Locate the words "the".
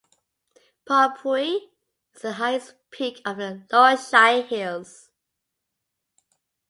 2.23-2.33, 3.37-3.67